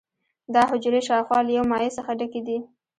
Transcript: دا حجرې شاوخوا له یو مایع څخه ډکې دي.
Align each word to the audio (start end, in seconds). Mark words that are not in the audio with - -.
دا 0.53 0.61
حجرې 0.71 1.01
شاوخوا 1.07 1.39
له 1.45 1.51
یو 1.57 1.65
مایع 1.71 1.91
څخه 1.97 2.11
ډکې 2.19 2.41
دي. 2.47 2.57